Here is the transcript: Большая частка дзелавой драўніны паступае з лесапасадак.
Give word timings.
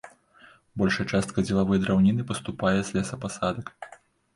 Большая 0.83 1.05
частка 1.11 1.45
дзелавой 1.47 1.83
драўніны 1.85 2.29
паступае 2.33 2.77
з 2.81 2.89
лесапасадак. 3.01 3.67